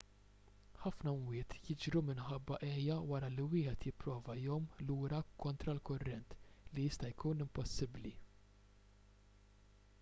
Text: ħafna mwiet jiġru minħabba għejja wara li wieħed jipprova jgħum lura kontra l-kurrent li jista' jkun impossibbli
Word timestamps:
ħafna 0.83 1.11
mwiet 1.25 1.55
jiġru 1.65 2.01
minħabba 2.07 2.57
għejja 2.67 2.95
wara 3.11 3.29
li 3.33 3.45
wieħed 3.51 3.85
jipprova 3.89 4.37
jgħum 4.43 4.65
lura 4.87 5.19
kontra 5.45 5.75
l-kurrent 5.77 6.37
li 6.79 6.87
jista' 6.89 7.11
jkun 7.17 7.47
impossibbli 7.49 8.15